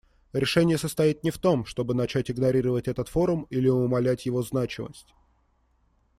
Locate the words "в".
1.29-1.37